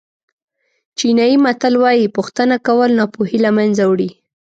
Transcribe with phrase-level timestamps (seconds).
[0.97, 4.09] چینایي متل وایي پوښتنه کول ناپوهي له منځه وړي.